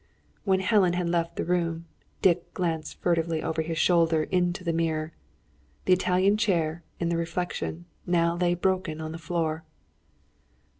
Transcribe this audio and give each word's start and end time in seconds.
When 0.45 0.61
Helen 0.61 0.93
had 0.93 1.07
left 1.11 1.35
the 1.35 1.45
room, 1.45 1.85
Dick 2.23 2.55
glanced 2.55 2.99
furtively 3.01 3.43
over 3.43 3.61
his 3.61 3.77
shoulder 3.77 4.23
into 4.23 4.63
the 4.63 4.73
mirror. 4.73 5.11
The 5.85 5.93
Italian 5.93 6.37
chair, 6.37 6.81
in 6.99 7.09
the 7.09 7.17
reflection, 7.17 7.85
now 8.07 8.35
lay 8.35 8.55
broken 8.55 8.99
on 8.99 9.11
the 9.11 9.19
floor! 9.19 9.63